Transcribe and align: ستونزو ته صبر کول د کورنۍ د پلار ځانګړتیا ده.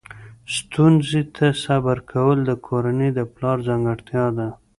ستونزو 0.57 1.21
ته 1.35 1.45
صبر 1.63 1.97
کول 2.11 2.37
د 2.45 2.51
کورنۍ 2.67 3.09
د 3.17 3.19
پلار 3.33 3.57
ځانګړتیا 3.67 4.25
ده. 4.37 4.47